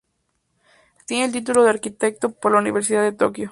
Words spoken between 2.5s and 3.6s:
la Universidad de Tokyo.